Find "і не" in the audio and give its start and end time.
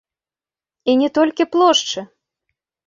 0.93-1.09